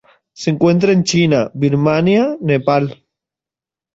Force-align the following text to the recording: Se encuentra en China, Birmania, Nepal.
Se 0.33 0.49
encuentra 0.49 0.93
en 0.93 1.03
China, 1.03 1.51
Birmania, 1.53 2.35
Nepal. 2.41 3.03